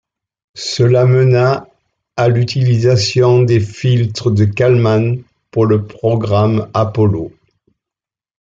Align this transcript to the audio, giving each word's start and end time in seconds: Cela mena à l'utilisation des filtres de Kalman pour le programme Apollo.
Cela 0.55 1.05
mena 1.05 1.67
à 2.17 2.27
l'utilisation 2.27 3.43
des 3.43 3.59
filtres 3.59 4.31
de 4.31 4.45
Kalman 4.45 5.17
pour 5.51 5.67
le 5.67 5.85
programme 5.85 6.71
Apollo. 6.73 7.31